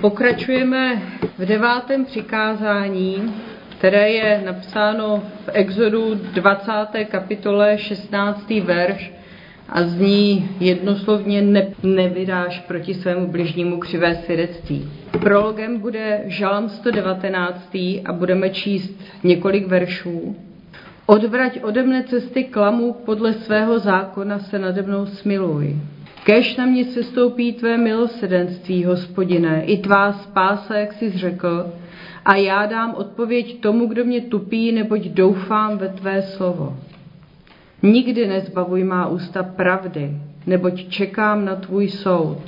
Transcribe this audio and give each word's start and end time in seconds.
Pokračujeme 0.00 1.02
v 1.38 1.46
devátém 1.46 2.04
přikázání, 2.04 3.34
které 3.78 4.10
je 4.10 4.42
napsáno 4.44 5.22
v 5.44 5.48
Exodu 5.52 6.14
20. 6.14 6.72
kapitole 7.10 7.78
16. 7.78 8.50
verš 8.50 9.12
a 9.68 9.82
zní 9.82 10.48
jednoslovně 10.60 11.42
ne, 11.42 11.66
nevydáš 11.82 12.60
proti 12.60 12.94
svému 12.94 13.26
bližnímu 13.26 13.78
křivé 13.78 14.14
svědectví. 14.14 14.90
Prologem 15.20 15.78
bude 15.78 16.22
Žalm 16.26 16.68
119. 16.68 17.74
a 18.04 18.12
budeme 18.12 18.50
číst 18.50 19.00
několik 19.24 19.66
veršů. 19.66 20.36
Odvrať 21.06 21.62
ode 21.62 21.82
mne 21.82 22.02
cesty 22.02 22.44
klamu, 22.44 22.92
podle 22.92 23.32
svého 23.32 23.78
zákona 23.78 24.38
se 24.38 24.58
nade 24.58 24.82
mnou 24.82 25.06
smiluj. 25.06 25.76
Kež 26.24 26.56
na 26.56 26.66
mě 26.66 26.84
se 26.84 27.02
stoupí 27.02 27.52
tvé 27.52 27.76
milosedenství, 27.76 28.84
hospodine, 28.84 29.64
i 29.64 29.76
tvá 29.78 30.12
spása, 30.12 30.74
jak 30.74 30.92
jsi 30.92 31.10
řekl, 31.10 31.72
a 32.24 32.34
já 32.36 32.66
dám 32.66 32.94
odpověď 32.94 33.60
tomu, 33.60 33.86
kdo 33.86 34.04
mě 34.04 34.20
tupí, 34.20 34.72
neboť 34.72 35.00
doufám 35.00 35.78
ve 35.78 35.88
tvé 35.88 36.22
slovo. 36.22 36.76
Nikdy 37.82 38.26
nezbavuj 38.26 38.84
má 38.84 39.08
ústa 39.08 39.42
pravdy, 39.42 40.10
neboť 40.46 40.88
čekám 40.88 41.44
na 41.44 41.56
tvůj 41.56 41.88
soud. 41.88 42.38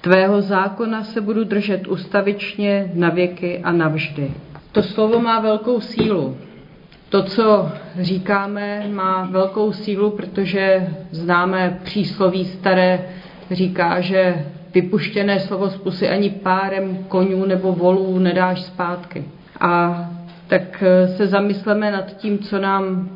Tvého 0.00 0.42
zákona 0.42 1.04
se 1.04 1.20
budu 1.20 1.44
držet 1.44 1.88
ustavičně 1.88 2.90
na 2.94 3.10
věky 3.10 3.58
a 3.58 3.72
navždy. 3.72 4.30
To 4.72 4.82
slovo 4.82 5.20
má 5.20 5.40
velkou 5.40 5.80
sílu. 5.80 6.36
To, 7.10 7.22
co 7.22 7.72
říkáme, 8.00 8.88
má 8.88 9.28
velkou 9.30 9.72
sílu, 9.72 10.10
protože 10.10 10.88
známe 11.10 11.80
přísloví 11.82 12.44
staré, 12.44 13.04
říká, 13.50 14.00
že 14.00 14.46
vypuštěné 14.74 15.40
slovo 15.40 15.68
z 15.68 15.76
pusy 15.76 16.08
ani 16.08 16.30
párem 16.30 17.04
konňů 17.08 17.46
nebo 17.46 17.72
volů 17.72 18.18
nedáš 18.18 18.62
zpátky. 18.62 19.24
A 19.60 20.04
tak 20.46 20.84
se 21.16 21.26
zamysleme 21.26 21.90
nad 21.90 22.16
tím, 22.16 22.38
co 22.38 22.58
nám 22.58 23.10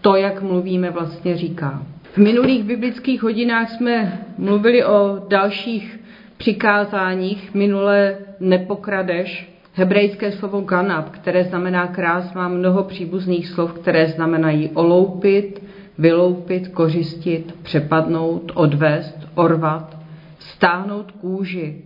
to, 0.00 0.16
jak 0.16 0.42
mluvíme, 0.42 0.90
vlastně 0.90 1.36
říká. 1.36 1.82
V 2.12 2.18
minulých 2.18 2.64
biblických 2.64 3.22
hodinách 3.22 3.70
jsme 3.70 4.18
mluvili 4.38 4.84
o 4.84 5.22
dalších 5.28 6.00
přikázáních. 6.36 7.54
Minule 7.54 8.16
nepokradeš, 8.40 9.51
Hebrejské 9.74 10.32
slovo 10.32 10.60
ganab, 10.60 11.08
které 11.10 11.44
znamená 11.44 11.86
krás, 11.86 12.34
má 12.34 12.48
mnoho 12.48 12.82
příbuzných 12.84 13.48
slov, 13.48 13.72
které 13.72 14.08
znamenají 14.08 14.70
oloupit, 14.74 15.62
vyloupit, 15.98 16.68
kořistit, 16.68 17.54
přepadnout, 17.62 18.52
odvést, 18.54 19.16
orvat, 19.34 19.96
stáhnout 20.38 21.12
kůži, 21.12 21.82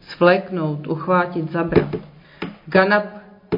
svléknout, 0.00 0.86
uchvátit, 0.86 1.52
zabrat. 1.52 1.96
Ganab 2.66 3.04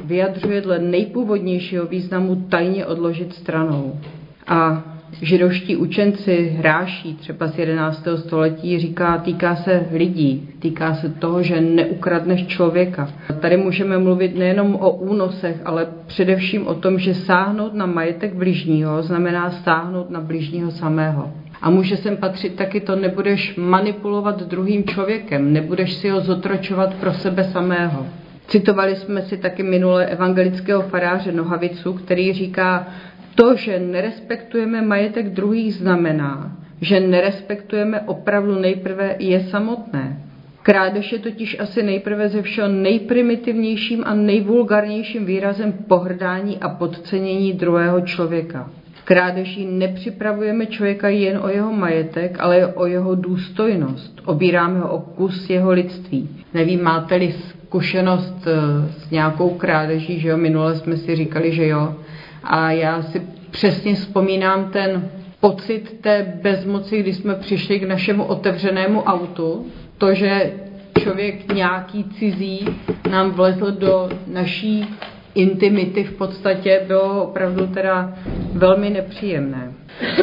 vyjadřuje 0.03 0.61
dle 0.61 0.79
nejpůvodnějšího 0.79 1.85
významu 1.85 2.35
tajně 2.35 2.85
odložit 2.85 3.33
stranou. 3.33 3.99
A 4.47 4.83
židovští 5.21 5.75
učenci 5.75 6.55
hráší 6.57 7.13
třeba 7.13 7.47
z 7.47 7.57
11. 7.57 8.07
století 8.15 8.79
říká, 8.79 9.17
týká 9.17 9.55
se 9.55 9.85
lidí, 9.91 10.49
týká 10.59 10.93
se 10.93 11.09
toho, 11.09 11.43
že 11.43 11.61
neukradneš 11.61 12.47
člověka. 12.47 13.09
Tady 13.39 13.57
můžeme 13.57 13.97
mluvit 13.97 14.35
nejenom 14.37 14.75
o 14.75 14.91
únosech, 14.91 15.61
ale 15.65 15.87
především 16.05 16.67
o 16.67 16.73
tom, 16.73 16.99
že 16.99 17.13
sáhnout 17.13 17.73
na 17.73 17.85
majetek 17.85 18.33
bližního 18.33 19.03
znamená 19.03 19.51
sáhnout 19.51 20.09
na 20.09 20.21
bližního 20.21 20.71
samého. 20.71 21.31
A 21.61 21.69
může 21.69 21.97
sem 21.97 22.17
patřit 22.17 22.55
taky 22.55 22.79
to, 22.79 22.95
nebudeš 22.95 23.55
manipulovat 23.55 24.43
druhým 24.43 24.83
člověkem, 24.83 25.53
nebudeš 25.53 25.93
si 25.93 26.09
ho 26.09 26.21
zotročovat 26.21 26.93
pro 26.93 27.13
sebe 27.13 27.43
samého. 27.43 28.05
Citovali 28.47 28.95
jsme 28.95 29.21
si 29.21 29.37
taky 29.37 29.63
minule 29.63 30.05
evangelického 30.05 30.81
faráře 30.81 31.31
Nohavicu, 31.31 31.93
který 31.93 32.33
říká, 32.33 32.87
to, 33.35 33.55
že 33.55 33.79
nerespektujeme 33.79 34.81
majetek 34.81 35.29
druhých, 35.29 35.73
znamená, 35.73 36.57
že 36.81 36.99
nerespektujeme 36.99 38.01
opravdu 38.01 38.59
nejprve 38.59 39.15
je 39.19 39.39
samotné. 39.39 40.19
Krádež 40.63 41.11
je 41.11 41.19
totiž 41.19 41.59
asi 41.59 41.83
nejprve 41.83 42.29
ze 42.29 42.41
všeho 42.41 42.67
nejprimitivnějším 42.67 44.03
a 44.05 44.13
nejvulgarnějším 44.13 45.25
výrazem 45.25 45.73
pohrdání 45.87 46.57
a 46.59 46.69
podcenění 46.69 47.53
druhého 47.53 48.01
člověka. 48.01 48.69
Krádeží 49.03 49.65
nepřipravujeme 49.65 50.65
člověka 50.65 51.09
jen 51.09 51.39
o 51.43 51.49
jeho 51.49 51.73
majetek, 51.73 52.37
ale 52.39 52.67
o 52.67 52.85
jeho 52.85 53.15
důstojnost. 53.15 54.21
Obíráme 54.25 54.79
ho 54.79 54.89
o 54.89 54.99
kus 54.99 55.49
jeho 55.49 55.71
lidství. 55.71 56.29
Nevím, 56.53 56.83
máte-li 56.83 57.31
zkušenost 57.31 58.47
eh, 58.47 58.91
s 58.91 59.11
nějakou 59.11 59.49
krádeží, 59.49 60.19
že 60.19 60.27
jo, 60.27 60.37
minule 60.37 60.75
jsme 60.75 60.97
si 60.97 61.15
říkali, 61.15 61.51
že 61.51 61.67
jo, 61.67 61.95
a 62.43 62.71
já 62.71 63.01
si 63.01 63.21
přesně 63.51 63.95
vzpomínám 63.95 64.69
ten 64.69 65.09
pocit 65.39 65.97
té 66.01 66.39
bezmoci, 66.41 66.99
když 66.99 67.15
jsme 67.15 67.35
přišli 67.35 67.79
k 67.79 67.87
našemu 67.87 68.23
otevřenému 68.23 69.03
autu, 69.03 69.67
to, 69.97 70.13
že 70.13 70.51
člověk 70.99 71.53
nějaký 71.53 72.03
cizí 72.03 72.65
nám 73.11 73.31
vlezl 73.31 73.71
do 73.71 74.09
naší 74.27 74.87
intimity 75.35 76.03
v 76.03 76.13
podstatě, 76.13 76.83
bylo 76.87 77.23
opravdu 77.23 77.67
teda 77.67 78.13
velmi 78.53 78.89
nepříjemné. 78.89 79.73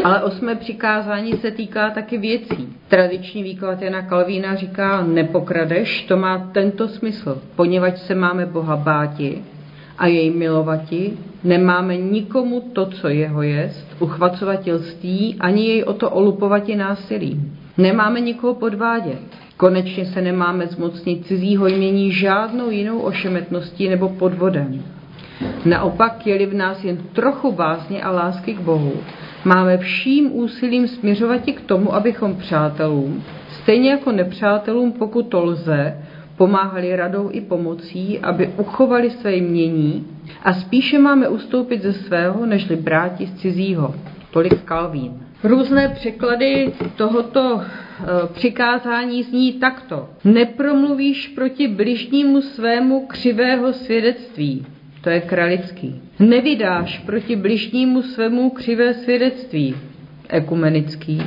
Ale 0.04 0.22
osmé 0.22 0.54
přikázání 0.54 1.32
se 1.32 1.50
týká 1.50 1.90
taky 1.90 2.18
věcí. 2.18 2.68
Tradiční 2.88 3.42
výklad 3.42 3.82
Jana 3.82 4.02
Kalvína 4.02 4.54
říká 4.54 5.02
nepokradeš, 5.02 6.02
to 6.02 6.16
má 6.16 6.50
tento 6.52 6.88
smysl, 6.88 7.42
poněvadž 7.56 7.98
se 7.98 8.14
máme 8.14 8.46
Boha 8.46 8.76
báti 8.76 9.42
a 10.00 10.06
jej 10.06 10.30
milovati, 10.30 11.12
nemáme 11.44 11.96
nikomu 11.96 12.60
to, 12.60 12.86
co 12.86 13.08
jeho 13.08 13.42
jest, 13.42 13.86
uchvacovatilství, 13.98 15.36
ani 15.40 15.68
jej 15.68 15.84
o 15.84 15.92
to 15.92 16.10
olupovati 16.10 16.76
násilí. 16.76 17.40
Nemáme 17.78 18.20
nikoho 18.20 18.54
podvádět. 18.54 19.20
Konečně 19.56 20.06
se 20.06 20.22
nemáme 20.22 20.66
zmocnit 20.66 21.26
cizího 21.26 21.66
jmění 21.66 22.12
žádnou 22.12 22.70
jinou 22.70 22.98
ošemetností 22.98 23.88
nebo 23.88 24.08
podvodem. 24.08 24.82
Naopak, 25.64 26.26
je-li 26.26 26.46
v 26.46 26.54
nás 26.54 26.84
jen 26.84 26.96
trochu 27.12 27.52
bázně 27.52 28.02
a 28.02 28.10
lásky 28.10 28.54
k 28.54 28.60
Bohu, 28.60 28.92
máme 29.44 29.78
vším 29.78 30.36
úsilím 30.36 30.88
směřovat 30.88 31.40
k 31.40 31.60
tomu, 31.60 31.94
abychom 31.94 32.36
přátelům, 32.36 33.22
stejně 33.48 33.90
jako 33.90 34.12
nepřátelům, 34.12 34.92
pokud 34.92 35.22
to 35.22 35.44
lze, 35.44 35.96
pomáhali 36.40 36.96
radou 36.96 37.28
i 37.32 37.40
pomocí, 37.40 38.18
aby 38.18 38.48
uchovali 38.56 39.10
své 39.10 39.36
mění 39.36 40.06
a 40.42 40.52
spíše 40.52 40.98
máme 40.98 41.28
ustoupit 41.28 41.82
ze 41.82 41.92
svého, 41.92 42.46
nežli 42.46 42.76
bráti 42.76 43.26
z 43.26 43.34
cizího. 43.34 43.94
Tolik 44.30 44.62
Kalvín. 44.64 45.12
Různé 45.44 45.88
překlady 45.88 46.72
tohoto 46.96 47.60
e, 47.60 47.64
přikázání 48.32 49.22
zní 49.22 49.52
takto. 49.52 50.08
Nepromluvíš 50.24 51.28
proti 51.28 51.68
bližnímu 51.68 52.42
svému 52.42 53.06
křivého 53.06 53.72
svědectví. 53.72 54.66
To 55.00 55.10
je 55.10 55.20
kralický. 55.20 56.00
Nevydáš 56.18 56.98
proti 56.98 57.36
bližnímu 57.36 58.02
svému 58.02 58.50
křivé 58.50 58.94
svědectví. 58.94 59.74
Ekumenický. 60.28 61.22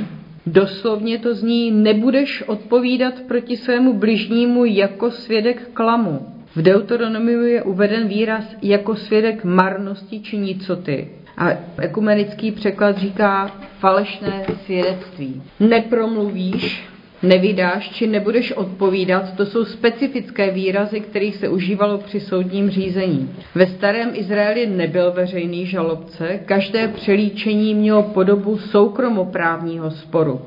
Doslovně 0.46 1.20
to 1.20 1.34
zní, 1.36 1.72
nebudeš 1.72 2.44
odpovídat 2.48 3.22
proti 3.28 3.58
svému 3.58 3.94
bližnímu 3.94 4.66
jako 4.66 5.12
svědek 5.12 5.70
klamu. 5.74 6.28
V 6.56 6.62
Deuteronomiu 6.62 7.46
je 7.46 7.64
uveden 7.64 8.08
výraz 8.08 8.56
jako 8.62 8.96
svědek 8.96 9.44
marnosti 9.44 10.20
či 10.20 10.38
nicoty. 10.38 11.08
A 11.38 11.50
ekumenický 11.78 12.52
překlad 12.52 12.98
říká 12.98 13.52
falešné 13.80 14.46
svědectví. 14.66 15.42
Nepromluvíš, 15.60 16.93
nevydáš 17.24 17.90
či 17.90 18.08
nebudeš 18.08 18.52
odpovídat, 18.52 19.34
to 19.36 19.46
jsou 19.46 19.66
specifické 19.66 20.52
výrazy, 20.52 21.00
kterých 21.00 21.36
se 21.36 21.50
užívalo 21.50 21.98
při 21.98 22.20
soudním 22.20 22.70
řízení. 22.70 23.30
Ve 23.56 23.68
starém 23.68 24.10
Izraeli 24.14 24.68
nebyl 24.68 25.12
veřejný 25.12 25.66
žalobce, 25.66 26.40
každé 26.46 26.88
přelíčení 26.88 27.76
mělo 27.76 28.04
podobu 28.04 28.58
soukromoprávního 28.58 29.92
sporu. 29.92 30.42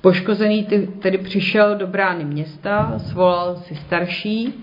Poškozený 0.00 0.66
tedy 1.02 1.18
přišel 1.18 1.76
do 1.76 1.86
brány 1.86 2.24
města, 2.24 2.98
svolal 2.98 3.56
si 3.56 3.74
starší 3.74 4.54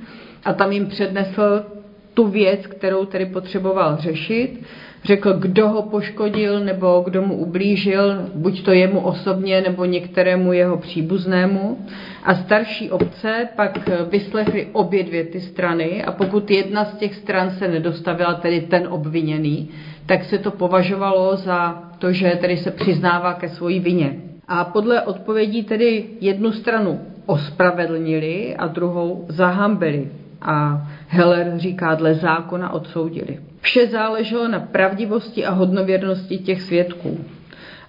a 0.45 0.53
tam 0.53 0.71
jim 0.71 0.85
přednesl 0.87 1.65
tu 2.13 2.27
věc, 2.27 2.67
kterou 2.67 3.05
tedy 3.05 3.25
potřeboval 3.25 3.97
řešit 3.99 4.59
řekl, 5.03 5.33
kdo 5.33 5.69
ho 5.69 5.81
poškodil 5.81 6.59
nebo 6.59 7.01
kdo 7.05 7.21
mu 7.21 7.35
ublížil, 7.35 8.29
buď 8.35 8.63
to 8.63 8.71
jemu 8.71 8.99
osobně 8.99 9.61
nebo 9.61 9.85
některému 9.85 10.53
jeho 10.53 10.77
příbuznému. 10.77 11.77
A 12.23 12.35
starší 12.35 12.91
obce 12.91 13.47
pak 13.55 13.89
vyslechli 14.11 14.67
obě 14.71 15.03
dvě 15.03 15.23
ty 15.23 15.41
strany 15.41 16.03
a 16.03 16.11
pokud 16.11 16.51
jedna 16.51 16.85
z 16.85 16.93
těch 16.97 17.15
stran 17.15 17.51
se 17.51 17.67
nedostavila, 17.67 18.33
tedy 18.33 18.61
ten 18.61 18.87
obviněný, 18.89 19.69
tak 20.05 20.23
se 20.23 20.37
to 20.37 20.51
považovalo 20.51 21.35
za 21.35 21.83
to, 21.99 22.11
že 22.11 22.37
tedy 22.41 22.57
se 22.57 22.71
přiznává 22.71 23.33
ke 23.33 23.49
svojí 23.49 23.79
vině. 23.79 24.15
A 24.47 24.63
podle 24.65 25.01
odpovědí 25.01 25.63
tedy 25.63 26.05
jednu 26.21 26.51
stranu 26.51 26.99
ospravedlnili 27.25 28.55
a 28.55 28.67
druhou 28.67 29.25
zahambili. 29.27 30.07
A 30.41 30.87
Heller 31.07 31.53
říká, 31.55 31.95
dle 31.95 32.13
zákona 32.13 32.73
odsoudili. 32.73 33.39
Vše 33.61 33.87
záleželo 33.87 34.47
na 34.47 34.59
pravdivosti 34.59 35.45
a 35.45 35.51
hodnověrnosti 35.51 36.37
těch 36.37 36.61
svědků. 36.61 37.17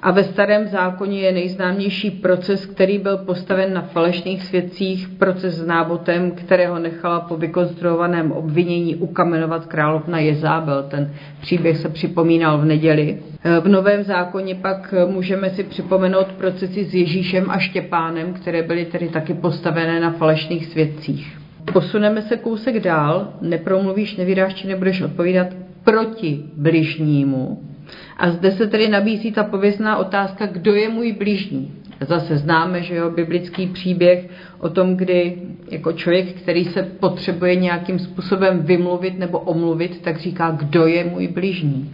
A 0.02 0.10
ve 0.10 0.24
starém 0.24 0.66
zákoně 0.66 1.20
je 1.20 1.32
nejznámější 1.32 2.10
proces, 2.10 2.66
který 2.66 2.98
byl 2.98 3.18
postaven 3.18 3.74
na 3.74 3.82
falešných 3.82 4.42
svědcích, 4.42 5.08
proces 5.08 5.54
s 5.54 5.66
nábotem, 5.66 6.30
kterého 6.30 6.78
nechala 6.78 7.20
po 7.20 7.36
vykonstruovaném 7.36 8.32
obvinění 8.32 8.96
ukamenovat 8.96 9.66
královna 9.66 10.18
Jezábel. 10.18 10.82
Ten 10.82 11.14
příběh 11.40 11.76
se 11.76 11.88
připomínal 11.88 12.58
v 12.58 12.64
neděli. 12.64 13.18
V 13.60 13.68
novém 13.68 14.02
zákoně 14.02 14.54
pak 14.54 14.94
můžeme 15.06 15.50
si 15.50 15.64
připomenout 15.64 16.26
procesy 16.26 16.84
s 16.84 16.94
Ježíšem 16.94 17.50
a 17.50 17.58
Štěpánem, 17.58 18.32
které 18.32 18.62
byly 18.62 18.84
tedy 18.84 19.08
taky 19.08 19.34
postavené 19.34 20.00
na 20.00 20.10
falešných 20.10 20.66
svědcích. 20.66 21.39
Posuneme 21.72 22.22
se 22.22 22.36
kousek 22.36 22.80
dál, 22.80 23.32
nepromluvíš, 23.40 24.16
nevydáš 24.16 24.54
či 24.54 24.66
nebudeš 24.66 25.02
odpovídat 25.02 25.46
proti 25.84 26.44
bližnímu, 26.56 27.70
a 28.16 28.30
zde 28.30 28.50
se 28.50 28.66
tedy 28.66 28.88
nabízí 28.88 29.32
ta 29.32 29.44
pověstná 29.44 29.96
otázka, 29.96 30.46
kdo 30.46 30.74
je 30.74 30.88
můj 30.88 31.12
blížní. 31.12 31.72
Zase 32.00 32.36
známe, 32.36 32.82
že 32.82 32.94
jo, 32.94 33.10
biblický 33.10 33.66
příběh 33.66 34.28
o 34.58 34.68
tom, 34.68 34.96
kdy 34.96 35.38
jako 35.70 35.92
člověk, 35.92 36.32
který 36.32 36.64
se 36.64 36.82
potřebuje 36.82 37.56
nějakým 37.56 37.98
způsobem 37.98 38.62
vymluvit 38.62 39.18
nebo 39.18 39.38
omluvit, 39.38 40.00
tak 40.00 40.18
říká, 40.18 40.50
kdo 40.50 40.86
je 40.86 41.04
můj 41.04 41.28
blížní. 41.28 41.90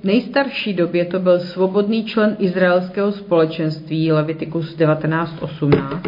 V 0.00 0.04
nejstarší 0.04 0.74
době 0.74 1.04
to 1.04 1.18
byl 1.18 1.40
svobodný 1.40 2.04
člen 2.04 2.36
izraelského 2.38 3.12
společenství 3.12 4.12
Leviticus 4.12 4.76
19.18, 4.76 6.00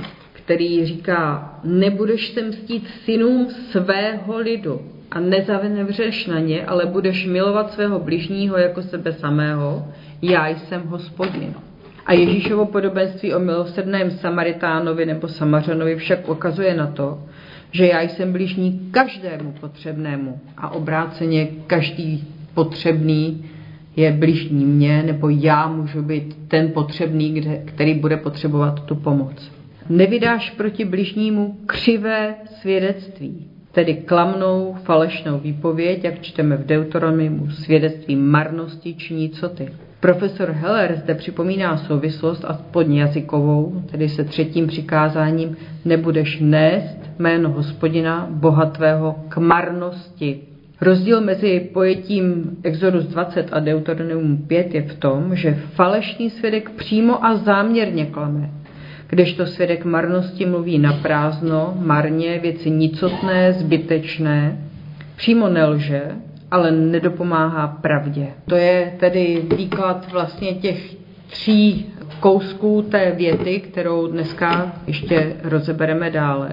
který 0.47 0.87
říká, 0.87 1.55
nebudeš 1.65 2.29
se 2.29 2.43
mstít 2.43 2.89
synům 3.05 3.49
svého 3.51 4.39
lidu, 4.39 4.81
a 5.11 5.21
nezavřeš 5.21 6.27
na 6.27 6.39
ně, 6.39 6.67
ale 6.67 6.87
budeš 6.87 7.27
milovat 7.27 7.73
svého 7.73 7.99
bližního 7.99 8.57
jako 8.57 8.83
sebe 8.83 9.13
samého, 9.13 9.89
já 10.23 10.49
jsem 10.49 10.83
hospodin. 10.83 11.55
A 12.07 12.13
Ježíšovo 12.13 12.67
podobenství 12.67 13.35
o 13.35 13.39
milosrdném 13.39 14.11
Samaritánovi 14.11 15.07
nebo 15.07 15.29
Samařanovi 15.29 15.97
však 15.97 16.29
ukazuje 16.29 16.75
na 16.75 16.87
to, 16.87 17.23
že 17.71 17.87
já 17.87 18.01
jsem 18.01 18.33
blížní 18.33 18.89
každému 18.91 19.55
potřebnému 19.61 20.41
a 20.57 20.71
obráceně 20.71 21.49
každý 21.67 22.25
potřebný 22.55 23.45
je 23.97 24.13
blížní 24.13 24.65
mě, 24.65 25.03
nebo 25.03 25.29
já 25.29 25.69
můžu 25.69 26.03
být 26.03 26.39
ten 26.49 26.73
potřebný, 26.73 27.43
který 27.65 27.95
bude 27.95 28.17
potřebovat 28.17 28.81
tu 28.81 28.95
pomoc. 28.95 29.56
Nevydáš 29.89 30.51
proti 30.51 30.85
bližnímu 30.85 31.57
křivé 31.67 32.35
svědectví 32.61 33.47
tedy 33.77 33.95
klamnou 33.95 34.77
falešnou 34.85 35.39
výpověď, 35.39 36.05
jak 36.05 36.21
čteme 36.21 36.57
v 36.57 36.67
Deuteronomiu, 36.67 37.51
svědectví 37.51 38.17
marnosti 38.17 38.95
či 38.95 39.15
nicoty. 39.15 39.69
Profesor 40.01 40.51
Heller 40.51 40.97
zde 40.97 41.15
připomíná 41.15 41.77
souvislost 41.77 42.45
aspoň 42.45 42.95
jazykovou, 42.95 43.83
tedy 43.91 44.09
se 44.09 44.25
třetím 44.25 44.67
přikázáním 44.67 45.57
nebudeš 45.85 46.39
nést 46.41 46.97
jméno 47.19 47.51
hospodina, 47.51 48.29
boha 48.31 48.67
tvého, 48.67 49.17
k 49.29 49.37
marnosti. 49.37 50.41
Rozdíl 50.81 51.21
mezi 51.21 51.61
pojetím 51.73 52.57
Exodus 52.63 53.05
20 53.05 53.49
a 53.53 53.61
Deuteronomium 53.61 54.37
5 54.37 54.75
je 54.75 54.83
v 54.83 54.95
tom, 54.95 55.37
že 55.37 55.55
falešný 55.55 56.31
svědek 56.31 56.71
přímo 56.71 57.25
a 57.25 57.37
záměrně 57.37 58.07
klame 58.07 58.51
kdežto 59.09 59.47
svědek 59.47 59.85
marnosti 59.85 60.47
mluví 60.47 60.79
na 60.79 60.93
prázdno, 60.93 61.75
marně, 61.79 62.39
věci 62.39 62.71
nicotné, 62.71 63.53
zbytečné, 63.53 64.59
přímo 65.17 65.49
nelže, 65.49 66.03
ale 66.51 66.71
nedopomáhá 66.71 67.67
pravdě. 67.67 68.27
To 68.49 68.55
je 68.55 68.93
tedy 69.01 69.43
výklad 69.57 70.13
vlastně 70.13 70.55
těch 70.55 70.95
tří 71.27 71.87
kousků 72.21 72.83
té 72.91 73.11
věty, 73.11 73.61
kterou 73.61 74.07
dneska 74.07 74.73
ještě 74.87 75.37
rozebereme 75.43 76.11
dále. 76.11 76.51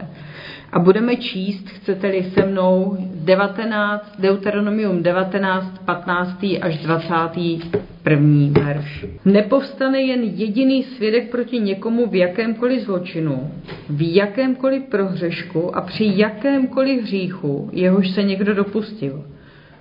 A 0.74 0.80
budeme 0.80 1.16
číst, 1.16 1.70
chcete-li 1.70 2.24
se 2.24 2.46
mnou, 2.46 2.98
19, 3.16 4.16
Deuteronomium 4.20 5.04
19, 5.04 5.80
15. 5.86 6.46
až 6.62 6.78
21. 6.78 8.64
verš. 8.64 9.06
Nepovstane 9.26 10.02
jen 10.02 10.24
jediný 10.24 10.84
svědek 10.84 11.32
proti 11.32 11.60
někomu 11.60 12.08
v 12.08 12.16
jakémkoliv 12.16 12.82
zločinu, 12.82 13.52
v 13.90 14.16
jakémkoliv 14.16 14.84
prohřešku 14.84 15.76
a 15.76 15.82
při 15.82 16.12
jakémkoliv 16.16 17.02
hříchu, 17.04 17.70
jehož 17.74 18.10
se 18.10 18.24
někdo 18.24 18.54
dopustil. 18.54 19.24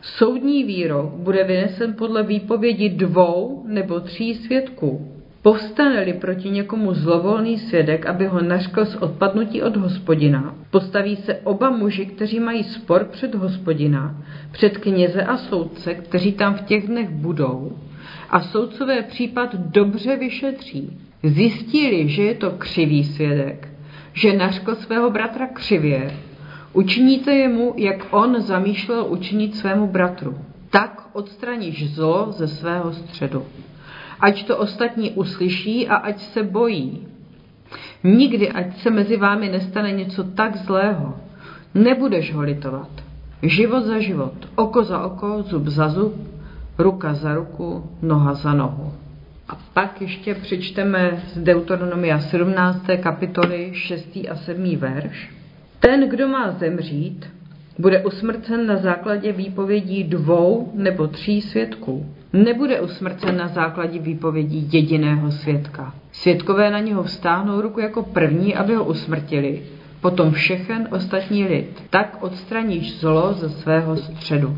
Soudní 0.03 0.65
výrok 0.65 1.11
bude 1.13 1.45
vynesen 1.45 1.95
podle 1.99 2.23
výpovědi 2.23 2.89
dvou 2.89 3.65
nebo 3.67 4.01
tří 4.01 4.35
svědků. 4.35 5.12
Povstane-li 5.43 6.13
proti 6.13 6.51
někomu 6.51 6.95
zlovolný 6.95 7.59
svědek, 7.59 8.07
aby 8.07 8.27
ho 8.27 8.43
naškl 8.43 8.85
z 8.85 8.97
odpadnutí 8.97 9.63
od 9.63 9.77
hospodina, 9.77 10.55
postaví 10.71 11.17
se 11.17 11.35
oba 11.35 11.71
muži, 11.71 12.07
kteří 12.07 12.41
mají 12.41 12.65
spor 12.65 13.05
před 13.05 13.35
hospodina, 13.35 14.17
před 14.53 14.79
kněze 14.79 15.23
a 15.23 15.37
soudce, 15.37 15.95
kteří 15.95 16.33
tam 16.33 16.55
v 16.55 16.61
těch 16.61 16.87
dnech 16.87 17.11
budou, 17.11 17.79
a 18.31 18.41
soudcové 18.41 19.03
případ 19.03 19.55
dobře 19.55 20.17
vyšetří. 20.17 20.99
Zjistili, 21.23 22.09
že 22.09 22.23
je 22.23 22.35
to 22.35 22.51
křivý 22.51 23.05
svědek, 23.05 23.69
že 24.13 24.37
naškl 24.37 24.75
svého 24.75 25.11
bratra 25.11 25.47
křivě, 25.47 26.17
učiníte 26.73 27.33
jemu, 27.33 27.75
jak 27.77 28.07
on 28.11 28.41
zamýšlel 28.41 29.07
učinit 29.09 29.57
svému 29.57 29.87
bratru. 29.87 30.39
Tak 30.71 31.09
odstraníš 31.13 31.95
zlo 31.95 32.27
ze 32.31 32.49
svého 32.49 32.93
středu 32.93 33.47
ať 34.23 34.47
to 34.47 34.59
ostatní 34.59 35.11
uslyší 35.11 35.89
a 35.89 35.97
ať 35.97 36.21
se 36.21 36.43
bojí. 36.43 37.07
Nikdy, 38.05 38.49
ať 38.49 38.77
se 38.77 38.91
mezi 38.91 39.17
vámi 39.17 39.49
nestane 39.49 39.93
něco 39.93 40.25
tak 40.25 40.57
zlého. 40.57 41.15
Nebudeš 41.75 42.35
ho 42.35 42.43
litovat. 42.43 42.91
Život 43.43 43.85
za 43.85 43.99
život, 43.99 44.35
oko 44.55 44.85
za 44.85 45.03
oko, 45.03 45.43
zub 45.43 45.67
za 45.67 45.89
zub, 45.89 46.15
ruka 46.79 47.15
za 47.15 47.35
ruku, 47.35 47.91
noha 48.03 48.35
za 48.35 48.55
nohu. 48.55 48.93
A 49.49 49.59
pak 49.75 50.01
ještě 50.01 50.35
přečteme 50.35 51.23
z 51.27 51.39
Deuteronomia 51.39 52.19
17. 52.19 52.87
kapitoly 53.01 53.71
6. 53.75 54.19
a 54.31 54.37
7. 54.37 54.77
verš. 54.77 55.31
Ten, 55.81 56.09
kdo 56.09 56.29
má 56.29 56.51
zemřít, 56.51 57.27
bude 57.79 58.05
usmrcen 58.05 58.67
na 58.67 58.77
základě 58.77 59.33
výpovědí 59.33 60.05
dvou 60.05 60.71
nebo 60.75 61.07
tří 61.07 61.41
svědků 61.41 62.07
nebude 62.33 62.81
usmrcen 62.81 63.37
na 63.37 63.49
základě 63.49 63.99
výpovědí 63.99 64.69
jediného 64.73 65.31
svědka. 65.31 65.95
Svědkové 66.13 66.71
na 66.71 66.81
něho 66.81 67.03
vstáhnou 67.03 67.61
ruku 67.61 67.81
jako 67.81 68.03
první, 68.03 68.55
aby 68.55 68.75
ho 68.75 68.85
usmrtili, 68.85 69.63
potom 70.01 70.33
všechen 70.33 70.89
ostatní 70.91 71.45
lid. 71.45 71.83
Tak 71.91 72.19
odstraníš 72.21 73.01
zlo 73.01 73.33
ze 73.33 73.51
svého 73.51 73.97
středu. 73.97 74.57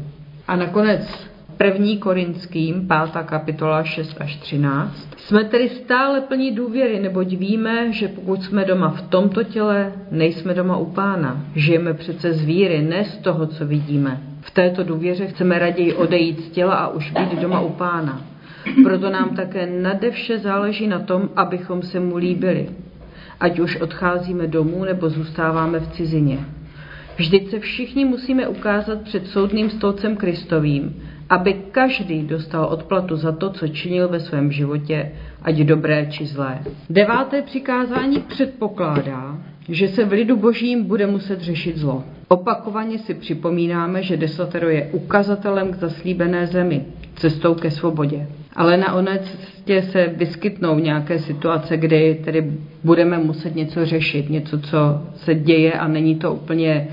A 0.49 0.57
nakonec 0.57 1.31
první 1.57 1.99
Korinským, 1.99 2.89
5. 3.13 3.25
kapitola 3.25 3.85
6 3.85 4.17
až 4.21 4.37
13. 4.37 5.09
Jsme 5.17 5.45
tedy 5.45 5.69
stále 5.69 6.21
plní 6.21 6.51
důvěry, 6.51 7.01
neboť 7.01 7.29
víme, 7.29 7.93
že 7.93 8.09
pokud 8.09 8.43
jsme 8.43 8.65
doma 8.65 8.89
v 8.89 9.03
tomto 9.03 9.43
těle, 9.43 9.93
nejsme 10.11 10.55
doma 10.55 10.77
u 10.77 10.85
pána. 10.85 11.45
Žijeme 11.55 11.95
přece 11.95 12.33
z 12.33 12.45
víry, 12.45 12.83
ne 12.83 13.05
z 13.05 13.17
toho, 13.19 13.47
co 13.47 13.67
vidíme. 13.67 14.21
V 14.45 14.51
této 14.51 14.85
důvěře 14.85 15.27
chceme 15.27 15.59
raději 15.59 15.95
odejít 15.95 16.41
z 16.41 16.51
těla 16.51 16.75
a 16.75 16.89
už 16.89 17.11
být 17.11 17.41
doma 17.41 17.61
u 17.61 17.69
pána. 17.69 18.21
Proto 18.83 19.11
nám 19.11 19.37
také 19.37 19.67
nade 19.67 20.11
vše 20.11 20.39
záleží 20.39 20.87
na 20.87 20.99
tom, 20.99 21.29
abychom 21.37 21.83
se 21.83 22.01
mu 22.01 22.17
líbili. 22.17 22.69
Ať 23.41 23.59
už 23.59 23.77
odcházíme 23.77 24.47
domů 24.47 24.85
nebo 24.85 25.11
zůstáváme 25.11 25.81
v 25.81 25.89
cizině. 25.93 26.39
Vždyť 27.17 27.51
se 27.51 27.59
všichni 27.59 28.05
musíme 28.05 28.49
ukázat 28.49 29.01
před 29.03 29.27
soudným 29.27 29.71
stolcem 29.71 30.17
Kristovým, 30.17 31.03
aby 31.31 31.53
každý 31.53 32.23
dostal 32.23 32.65
odplatu 32.65 33.17
za 33.17 33.33
to, 33.33 33.51
co 33.51 33.69
činil 33.69 34.09
ve 34.09 34.21
svém 34.21 34.53
životě, 34.53 35.13
ať 35.43 35.55
dobré 35.55 36.07
či 36.11 36.27
zlé. 36.27 36.59
Deváté 36.91 37.43
přikázání 37.43 38.19
předpokládá, 38.21 39.39
že 39.69 39.89
se 39.89 40.05
v 40.05 40.13
lidu 40.13 40.37
božím 40.37 40.85
bude 40.85 41.07
muset 41.07 41.41
řešit 41.41 41.77
zlo. 41.77 42.05
Opakovaně 42.29 42.99
si 42.99 43.15
připomínáme, 43.15 44.03
že 44.03 44.17
desatero 44.17 44.69
je 44.69 44.89
ukazatelem 44.93 45.73
k 45.73 45.77
zaslíbené 45.77 46.47
zemi, 46.47 46.85
cestou 47.15 47.55
ke 47.55 47.71
svobodě. 47.71 48.27
Ale 48.57 48.77
na 48.77 48.93
oné 48.93 49.19
cestě 49.19 49.83
se 49.83 50.07
vyskytnou 50.17 50.79
nějaké 50.79 51.19
situace, 51.19 51.77
kdy 51.77 52.21
tedy 52.25 52.53
budeme 52.85 53.19
muset 53.19 53.55
něco 53.55 53.87
řešit, 53.87 54.31
něco, 54.31 54.59
co 54.59 55.03
se 55.15 55.35
děje 55.35 55.73
a 55.73 55.89
není 55.89 56.15
to 56.15 56.35
úplně 56.35 56.89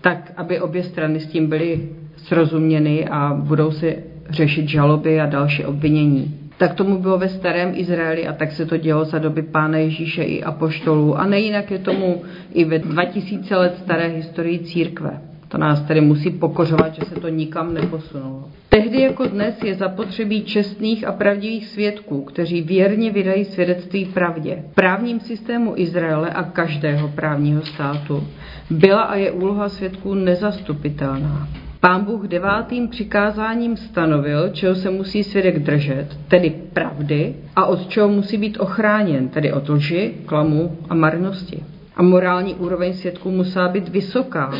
tak, 0.00 0.32
aby 0.36 0.60
obě 0.60 0.82
strany 0.82 1.20
s 1.20 1.26
tím 1.26 1.46
byly 1.46 1.88
srozuměny 2.24 3.08
a 3.08 3.34
budou 3.34 3.70
si 3.70 3.98
řešit 4.30 4.68
žaloby 4.68 5.20
a 5.20 5.26
další 5.26 5.64
obvinění. 5.64 6.34
Tak 6.58 6.74
tomu 6.74 6.98
bylo 6.98 7.18
ve 7.18 7.28
starém 7.28 7.72
Izraeli 7.74 8.26
a 8.26 8.32
tak 8.32 8.52
se 8.52 8.66
to 8.66 8.76
dělo 8.76 9.04
za 9.04 9.18
doby 9.18 9.42
Pána 9.42 9.78
Ježíše 9.78 10.22
i 10.22 10.42
apoštolů. 10.42 11.18
A 11.18 11.26
nejinak 11.26 11.70
je 11.70 11.78
tomu 11.78 12.22
i 12.52 12.64
ve 12.64 12.78
2000 12.78 13.56
let 13.56 13.76
staré 13.78 14.06
historii 14.06 14.58
církve. 14.58 15.20
To 15.48 15.58
nás 15.58 15.82
tedy 15.82 16.00
musí 16.00 16.30
pokořovat, 16.30 16.94
že 16.94 17.02
se 17.04 17.14
to 17.20 17.28
nikam 17.28 17.74
neposunulo. 17.74 18.44
Tehdy 18.68 19.00
jako 19.00 19.26
dnes 19.26 19.62
je 19.64 19.74
zapotřebí 19.74 20.42
čestných 20.44 21.06
a 21.06 21.12
pravdivých 21.12 21.66
svědků, 21.66 22.22
kteří 22.22 22.62
věrně 22.62 23.10
vydají 23.10 23.44
svědectví 23.44 24.04
pravdě. 24.04 24.64
V 24.70 24.74
právním 24.74 25.20
systému 25.20 25.72
Izraele 25.76 26.30
a 26.30 26.42
každého 26.42 27.08
právního 27.08 27.62
státu 27.62 28.24
byla 28.70 29.02
a 29.02 29.14
je 29.16 29.30
úloha 29.30 29.68
svědků 29.68 30.14
nezastupitelná. 30.14 31.48
Pán 31.80 32.04
Bůh 32.04 32.26
devátým 32.26 32.88
přikázáním 32.88 33.76
stanovil, 33.76 34.48
čeho 34.48 34.74
se 34.74 34.90
musí 34.90 35.24
svědek 35.24 35.58
držet, 35.58 36.06
tedy 36.28 36.50
pravdy, 36.72 37.34
a 37.56 37.66
od 37.66 37.88
čeho 37.88 38.08
musí 38.08 38.36
být 38.36 38.56
ochráněn, 38.60 39.28
tedy 39.28 39.52
od 39.52 39.68
lži, 39.68 40.14
klamu 40.26 40.78
a 40.88 40.94
marnosti. 40.94 41.64
A 41.96 42.02
morální 42.02 42.54
úroveň 42.54 42.92
svědků 42.92 43.30
musela 43.30 43.68
být 43.68 43.88
vysoká. 43.88 44.52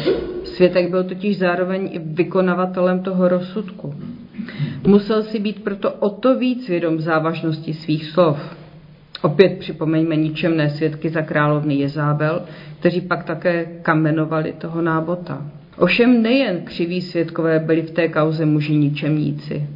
Světek 0.45 0.91
byl 0.91 1.05
totiž 1.05 1.39
zároveň 1.39 1.89
i 1.93 1.99
vykonavatelem 1.99 3.03
toho 3.03 3.29
rozsudku. 3.29 3.95
Musel 4.87 5.23
si 5.23 5.39
být 5.39 5.65
proto 5.65 5.93
o 5.93 6.11
to 6.11 6.39
víc 6.39 6.69
vědom 6.69 7.01
závažnosti 7.01 7.75
svých 7.75 8.07
slov. 8.07 8.57
Opět 9.23 9.59
připomeňme 9.59 10.17
ničemné 10.17 10.71
svědky 10.71 11.09
za 11.09 11.23
královny 11.23 11.75
Jezábel, 11.75 12.43
kteří 12.81 13.01
pak 13.01 13.25
také 13.25 13.65
kamenovali 13.83 14.53
toho 14.59 14.83
nábota. 14.83 15.43
Ovšem 15.79 16.23
nejen 16.23 16.61
křiví 16.65 17.01
svědkové 17.01 17.59
byli 17.59 17.83
v 17.83 17.91
té 17.91 18.09
kauze 18.09 18.47
muži 18.47 18.77
ničemníci. 18.77 19.67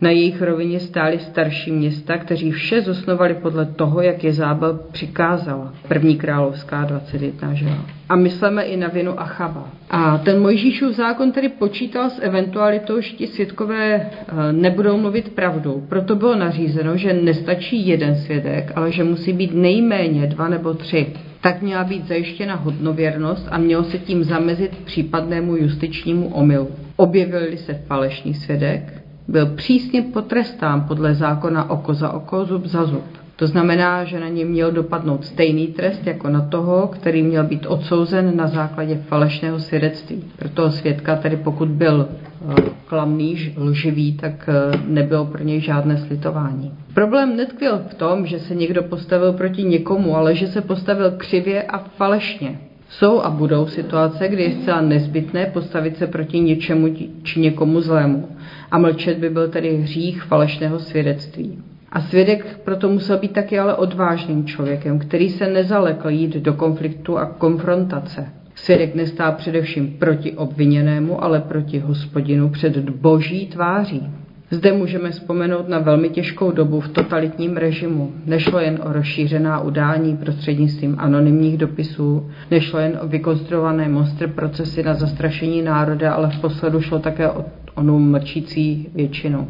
Na 0.00 0.10
jejich 0.10 0.42
rovině 0.42 0.80
stály 0.80 1.18
starší 1.18 1.72
města, 1.72 2.18
kteří 2.18 2.50
vše 2.50 2.82
zosnovali 2.82 3.34
podle 3.34 3.66
toho, 3.66 4.00
jak 4.00 4.24
je 4.24 4.32
zábel 4.32 4.80
přikázala. 4.92 5.74
První 5.88 6.16
královská 6.16 6.84
21, 6.84 7.54
že 7.54 7.66
A 8.08 8.16
myslíme 8.16 8.62
i 8.62 8.76
na 8.76 8.88
vinu 8.88 9.20
Achava. 9.20 9.68
A 9.90 10.18
ten 10.18 10.40
Mojžíšův 10.40 10.96
zákon 10.96 11.32
tedy 11.32 11.48
počítal 11.48 12.10
s 12.10 12.20
eventualitou, 12.22 13.00
že 13.00 13.12
ti 13.12 13.26
svědkové 13.26 13.94
eh, 13.94 14.52
nebudou 14.52 14.96
mluvit 14.98 15.28
pravdu. 15.28 15.84
Proto 15.88 16.16
bylo 16.16 16.36
nařízeno, 16.36 16.96
že 16.96 17.12
nestačí 17.12 17.88
jeden 17.88 18.16
svědek, 18.16 18.72
ale 18.74 18.92
že 18.92 19.04
musí 19.04 19.32
být 19.32 19.54
nejméně 19.54 20.26
dva 20.26 20.48
nebo 20.48 20.74
tři. 20.74 21.06
Tak 21.40 21.62
měla 21.62 21.84
být 21.84 22.08
zajištěna 22.08 22.54
hodnověrnost 22.54 23.46
a 23.50 23.58
mělo 23.58 23.84
se 23.84 23.98
tím 23.98 24.24
zamezit 24.24 24.76
případnému 24.76 25.56
justičnímu 25.56 26.34
omylu. 26.34 26.68
Objevil 26.96 27.56
se 27.56 27.74
falešný 27.86 28.34
svědek, 28.34 29.02
byl 29.28 29.46
přísně 29.46 30.02
potrestán 30.02 30.84
podle 30.88 31.14
zákona 31.14 31.70
oko 31.70 31.94
za 31.94 32.12
oko, 32.12 32.44
zub 32.44 32.66
za 32.66 32.84
zub. 32.84 33.04
To 33.38 33.46
znamená, 33.46 34.04
že 34.04 34.20
na 34.20 34.28
ně 34.28 34.44
měl 34.44 34.72
dopadnout 34.72 35.24
stejný 35.24 35.66
trest 35.66 36.06
jako 36.06 36.28
na 36.28 36.40
toho, 36.40 36.86
který 36.86 37.22
měl 37.22 37.44
být 37.44 37.66
odsouzen 37.66 38.36
na 38.36 38.46
základě 38.46 38.96
falešného 38.96 39.60
svědectví. 39.60 40.24
Pro 40.36 40.48
toho 40.48 40.70
svědka 40.70 41.16
tedy 41.16 41.36
pokud 41.36 41.68
byl 41.68 42.08
eh, 42.08 42.54
klamný, 42.86 43.54
lživý, 43.56 44.16
tak 44.16 44.48
eh, 44.48 44.78
nebylo 44.86 45.24
pro 45.24 45.44
něj 45.44 45.60
žádné 45.60 45.98
slitování. 45.98 46.72
Problém 46.94 47.36
netkvěl 47.36 47.78
v 47.90 47.94
tom, 47.94 48.26
že 48.26 48.38
se 48.38 48.54
někdo 48.54 48.82
postavil 48.82 49.32
proti 49.32 49.62
někomu, 49.62 50.16
ale 50.16 50.34
že 50.34 50.46
se 50.46 50.60
postavil 50.60 51.10
křivě 51.10 51.62
a 51.62 51.78
falešně. 51.78 52.58
Jsou 52.90 53.20
a 53.20 53.30
budou 53.30 53.66
situace, 53.66 54.28
kdy 54.28 54.42
je 54.42 54.52
zcela 54.52 54.80
nezbytné 54.80 55.46
postavit 55.46 55.96
se 55.96 56.06
proti 56.06 56.40
něčemu 56.40 56.94
či 57.22 57.40
někomu 57.40 57.80
zlému. 57.80 58.28
A 58.70 58.78
mlčet 58.78 59.18
by 59.18 59.30
byl 59.30 59.48
tedy 59.48 59.76
hřích 59.76 60.22
falešného 60.22 60.78
svědectví. 60.78 61.58
A 61.92 62.00
svědek 62.00 62.60
proto 62.64 62.88
musel 62.88 63.18
být 63.18 63.32
taky 63.32 63.58
ale 63.58 63.74
odvážným 63.76 64.44
člověkem, 64.44 64.98
který 64.98 65.28
se 65.28 65.46
nezalekl 65.50 66.08
jít 66.08 66.36
do 66.36 66.54
konfliktu 66.54 67.18
a 67.18 67.26
konfrontace. 67.26 68.28
Svědek 68.54 68.94
nestál 68.94 69.32
především 69.32 69.96
proti 69.98 70.32
obviněnému, 70.32 71.24
ale 71.24 71.40
proti 71.40 71.78
hospodinu 71.78 72.48
před 72.48 72.78
boží 72.90 73.46
tváří. 73.46 74.10
Zde 74.50 74.72
můžeme 74.72 75.10
vzpomenout 75.10 75.68
na 75.68 75.78
velmi 75.78 76.08
těžkou 76.08 76.52
dobu 76.52 76.80
v 76.80 76.88
totalitním 76.88 77.56
režimu. 77.56 78.12
Nešlo 78.26 78.58
jen 78.58 78.78
o 78.82 78.92
rozšířená 78.92 79.60
udání 79.60 80.16
prostřednictvím 80.16 80.96
anonymních 80.98 81.58
dopisů, 81.58 82.30
nešlo 82.50 82.78
jen 82.78 82.98
o 83.02 83.08
vykonstruované 83.08 83.88
monstr 83.88 84.28
procesy 84.28 84.82
na 84.82 84.94
zastrašení 84.94 85.62
národa, 85.62 86.12
ale 86.12 86.30
v 86.30 86.40
posledu 86.40 86.80
šlo 86.80 86.98
také 86.98 87.30
o 87.30 87.44
onu 87.74 87.98
mlčící 87.98 88.88
většinu. 88.94 89.48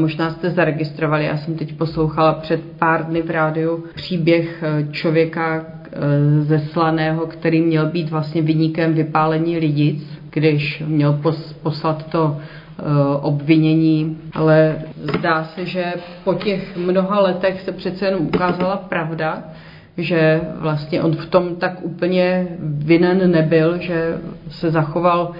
Možná 0.00 0.30
jste 0.30 0.50
zaregistrovali, 0.50 1.24
já 1.24 1.36
jsem 1.36 1.54
teď 1.54 1.76
poslouchala 1.76 2.32
před 2.32 2.60
pár 2.78 3.06
dny 3.06 3.22
v 3.22 3.30
rádiu 3.30 3.84
příběh 3.94 4.62
e, 4.62 4.92
člověka 4.92 5.56
e, 5.56 6.42
ze 6.42 6.58
Slaného, 6.58 7.26
který 7.26 7.60
měl 7.60 7.86
být 7.86 8.10
vlastně 8.10 8.42
vyníkem 8.42 8.94
vypálení 8.94 9.58
lidic, 9.58 10.20
když 10.30 10.82
měl 10.86 11.20
poslat 11.62 12.06
to 12.10 12.36
e, 12.36 12.82
obvinění, 13.20 14.18
ale 14.34 14.76
zdá 15.18 15.44
se, 15.44 15.66
že 15.66 15.84
po 16.24 16.34
těch 16.34 16.76
mnoha 16.76 17.20
letech 17.20 17.60
se 17.60 17.72
přece 17.72 18.04
jenom 18.04 18.26
ukázala 18.26 18.76
pravda, 18.76 19.42
že 19.98 20.40
vlastně 20.60 21.02
on 21.02 21.16
v 21.16 21.26
tom 21.26 21.56
tak 21.56 21.78
úplně 21.82 22.48
vinen 22.62 23.30
nebyl, 23.30 23.78
že 23.78 24.18
se 24.48 24.70
zachoval 24.70 25.32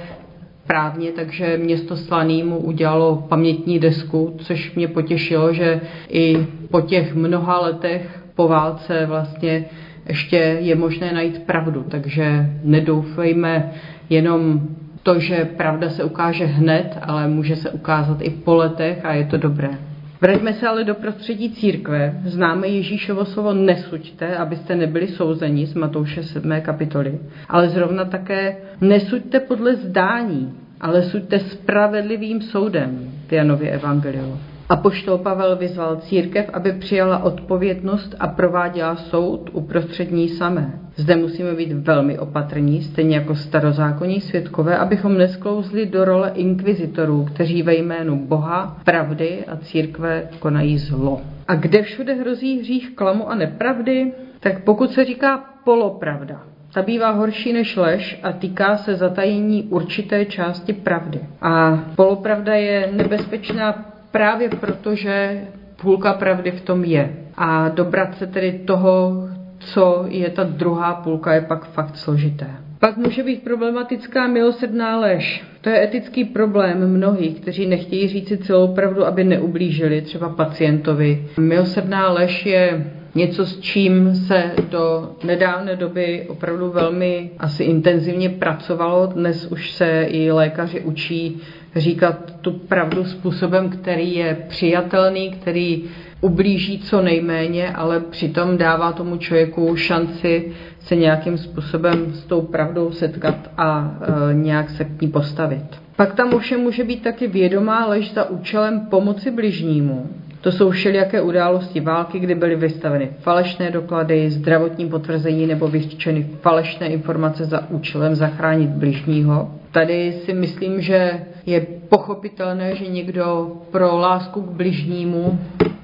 správně, 0.69 1.13
takže 1.13 1.57
město 1.57 1.97
Slaný 1.97 2.43
mu 2.43 2.59
udělalo 2.59 3.17
pamětní 3.29 3.79
desku, 3.79 4.35
což 4.39 4.75
mě 4.75 4.89
potěšilo, 4.89 5.53
že 5.53 5.81
i 6.09 6.47
po 6.71 6.81
těch 6.81 7.15
mnoha 7.15 7.61
letech 7.61 8.23
po 8.35 8.49
válce 8.49 9.07
vlastně 9.07 9.65
ještě 10.09 10.37
je 10.37 10.75
možné 10.75 11.13
najít 11.13 11.43
pravdu, 11.43 11.85
takže 11.89 12.47
nedoufejme 12.65 13.73
jenom 14.11 14.61
to, 15.03 15.19
že 15.19 15.45
pravda 15.57 15.91
se 15.91 16.05
ukáže 16.05 16.45
hned, 16.45 16.99
ale 17.03 17.29
může 17.29 17.57
se 17.57 17.71
ukázat 17.71 18.19
i 18.21 18.31
po 18.31 18.55
letech 18.55 19.05
a 19.05 19.13
je 19.15 19.25
to 19.25 19.37
dobré. 19.37 19.88
Vraťme 20.21 20.53
se 20.53 20.69
ale 20.69 20.85
do 20.85 20.95
prostředí 20.95 21.51
církve. 21.51 22.21
Známe 22.25 22.69
Ježíšovo 22.69 23.25
slovo 23.25 23.55
nesuďte, 23.55 24.37
abyste 24.37 24.77
nebyli 24.77 25.09
souzeni 25.09 25.67
z 25.67 25.75
Matouše 25.75 26.23
7. 26.23 26.61
kapitoly. 26.61 27.19
Ale 27.49 27.69
zrovna 27.69 28.05
také 28.05 28.57
nesuďte 28.81 29.41
podle 29.41 29.77
zdání, 29.77 30.55
ale 30.81 31.03
suďte 31.03 31.39
spravedlivým 31.39 32.43
soudem 32.43 33.11
v 33.29 33.33
Janově 33.33 33.71
evangeliu. 33.71 34.39
A 34.69 34.77
poštol 34.77 35.19
Pavel 35.19 35.57
vyzval 35.57 35.97
církev, 35.97 36.51
aby 36.53 36.73
přijala 36.73 37.19
odpovědnost 37.19 38.15
a 38.21 38.27
prováděla 38.29 38.97
soud 38.97 39.51
uprostřed 39.53 40.11
ní 40.13 40.29
samé. 40.29 40.81
Zde 40.97 41.17
musíme 41.17 41.55
být 41.55 41.73
velmi 41.73 42.19
opatrní, 42.19 42.83
stejně 42.83 43.17
jako 43.17 43.35
starozákonní 43.35 44.21
svědkové, 44.21 44.79
abychom 44.79 45.19
nesklouzli 45.19 45.87
do 45.87 46.05
role 46.05 46.33
inkvizitorů, 46.35 47.25
kteří 47.25 47.63
ve 47.63 47.75
jménu 47.75 48.27
Boha, 48.27 48.77
pravdy 48.85 49.45
a 49.47 49.57
církve 49.57 50.29
konají 50.39 50.79
zlo. 50.79 51.21
A 51.49 51.55
kde 51.55 51.83
všude 51.83 52.15
hrozí 52.15 52.59
hřích 52.59 52.95
klamu 52.95 53.31
a 53.31 53.35
nepravdy, 53.35 54.13
tak 54.41 54.65
pokud 54.65 54.91
se 54.91 55.05
říká 55.05 55.45
polopravda, 55.65 56.43
ta 56.75 56.83
bývá 56.83 57.11
horší 57.11 57.53
než 57.53 57.77
lež 57.77 58.21
a 58.23 58.33
týká 58.33 58.77
se 58.77 58.95
zatajení 58.95 59.63
určité 59.63 60.25
části 60.25 60.73
pravdy. 60.73 61.21
A 61.43 61.85
polopravda 61.97 62.55
je 62.55 62.91
nebezpečná 62.93 63.85
právě 64.11 64.49
proto, 64.49 64.95
že 64.95 65.41
půlka 65.83 66.13
pravdy 66.13 66.51
v 66.51 66.61
tom 66.61 66.85
je. 66.85 67.17
A 67.37 67.69
dobrat 67.69 68.19
se 68.19 68.27
tedy 68.27 68.53
toho, 68.53 69.13
co 69.59 70.05
je 70.09 70.31
ta 70.31 70.45
druhá 70.45 70.95
půlka, 70.95 71.35
je 71.35 71.41
pak 71.41 71.65
fakt 71.65 71.97
složité. 71.97 72.47
Pak 72.81 72.97
může 72.97 73.23
být 73.23 73.43
problematická 73.43 74.27
milosrdná 74.27 74.97
lež. 75.01 75.45
To 75.61 75.71
je 75.71 75.85
etický 75.85 76.25
problém 76.25 76.91
mnohých, 76.93 77.41
kteří 77.41 77.67
nechtějí 77.67 78.09
říci 78.09 78.39
celou 78.39 78.75
pravdu, 78.75 79.07
aby 79.07 79.25
neublížili 79.25 80.01
třeba 80.03 80.29
pacientovi. 80.29 81.25
Milosrdná 81.41 82.11
lež 82.13 82.47
je 82.47 82.91
něco, 83.15 83.47
s 83.47 83.61
čím 83.61 84.15
se 84.15 84.53
do 84.71 85.13
nedávné 85.25 85.77
doby 85.77 86.27
opravdu 86.29 86.71
velmi 86.71 87.31
asi 87.39 87.65
intenzivně 87.65 88.29
pracovalo. 88.29 89.07
Dnes 89.07 89.47
už 89.47 89.71
se 89.71 90.07
i 90.09 90.31
lékaři 90.31 90.81
učí 90.81 91.41
říkat 91.77 92.35
tu 92.41 92.51
pravdu 92.51 93.05
způsobem, 93.05 93.69
který 93.69 94.15
je 94.15 94.37
přijatelný, 94.49 95.31
který 95.31 95.85
ublíží 96.21 96.79
co 96.79 97.03
nejméně, 97.03 97.71
ale 97.71 98.01
přitom 98.01 98.59
dává 98.59 98.93
tomu 98.93 99.17
člověku 99.17 99.77
šanci 99.77 100.53
se 100.81 100.97
nějakým 100.97 101.39
způsobem 101.39 102.13
s 102.13 102.25
tou 102.25 102.41
pravdou 102.43 102.91
setkat 102.91 103.51
a 103.57 103.99
e, 104.31 104.35
nějak 104.35 104.71
se 104.71 104.85
k 104.85 105.03
ní 105.03 105.09
postavit. 105.09 105.65
Pak 105.97 106.15
tam 106.15 106.35
ovšem 106.35 106.61
může 106.61 106.85
být 106.85 107.03
taky 107.03 107.27
vědomá 107.27 107.87
lež 107.87 108.15
za 108.15 108.31
účelem 108.31 108.81
pomoci 108.81 109.31
bližnímu. 109.31 110.07
To 110.41 110.53
jsou 110.53 110.71
všelijaké 110.71 111.23
události 111.23 111.81
války, 111.81 112.19
kdy 112.19 112.35
byly 112.35 112.57
vystaveny 112.57 113.09
falešné 113.21 113.71
doklady, 113.71 114.31
zdravotní 114.31 114.89
potvrzení 114.89 115.47
nebo 115.47 115.69
vyřčeny 115.69 116.27
falešné 116.41 116.87
informace 116.87 117.45
za 117.45 117.71
účelem 117.71 118.15
zachránit 118.15 118.71
bližního. 118.71 119.51
Tady 119.71 120.13
si 120.13 120.33
myslím, 120.35 120.81
že 120.81 121.21
je 121.47 121.61
pochopitelné, 121.89 122.77
že 122.77 122.87
někdo 122.87 123.53
pro 123.71 123.97
lásku 123.97 124.43
k 124.43 124.51
bližnímu 124.51 125.39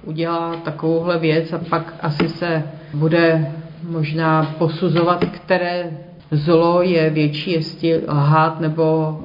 udělá 0.05 0.57
takovouhle 0.57 1.19
věc 1.19 1.53
a 1.53 1.61
pak 1.71 1.95
asi 2.01 2.29
se 2.29 2.63
bude 2.95 3.53
možná 3.89 4.55
posuzovat, 4.59 5.25
které 5.25 5.91
zlo 6.31 6.83
je 6.83 7.11
větší, 7.11 7.53
jestli 7.53 8.01
lhát 8.09 8.61
nebo 8.61 9.19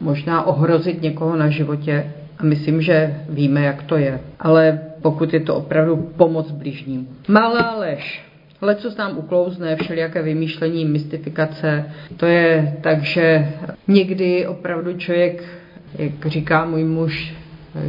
možná 0.00 0.46
ohrozit 0.46 1.02
někoho 1.02 1.36
na 1.36 1.48
životě. 1.48 2.12
A 2.38 2.44
myslím, 2.44 2.82
že 2.82 3.16
víme, 3.28 3.64
jak 3.64 3.82
to 3.82 3.96
je. 3.96 4.20
Ale 4.40 4.80
pokud 5.02 5.34
je 5.34 5.40
to 5.40 5.54
opravdu 5.54 5.96
pomoc 5.96 6.50
blížním. 6.50 7.08
Malá 7.28 7.74
lež. 7.78 8.28
Leco 8.60 8.88
nám 8.98 9.18
uklouzne, 9.18 9.76
všelijaké 9.76 10.22
vymýšlení, 10.22 10.84
mystifikace. 10.84 11.84
To 12.16 12.26
je 12.26 12.76
tak, 12.80 13.02
že 13.02 13.52
někdy 13.88 14.46
opravdu 14.46 14.96
člověk, 14.96 15.44
jak 15.98 16.26
říká 16.26 16.64
můj 16.64 16.84
muž, 16.84 17.34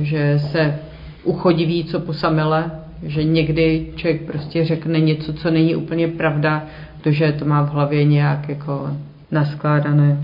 že 0.02 0.40
se 0.40 0.80
uchodiví 1.24 1.84
co 1.84 2.00
po 2.00 2.14
samele, 2.14 2.72
že 3.04 3.24
někdy 3.24 3.88
člověk 3.96 4.22
prostě 4.22 4.66
řekne 4.66 5.00
něco, 5.00 5.34
co 5.34 5.52
není 5.52 5.76
úplně 5.76 6.08
pravda, 6.08 6.66
protože 6.98 7.32
to 7.32 7.46
má 7.46 7.62
v 7.62 7.70
hlavě 7.70 8.04
nějak 8.04 8.50
jako 8.50 8.90
naskládané. 9.32 10.18